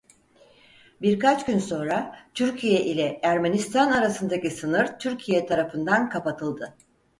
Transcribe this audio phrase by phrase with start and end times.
[1.01, 6.77] Birkaç gün sonra Türkiye ile Ermenistan arasındaki sınır Türkiye tarafından kapatıldı.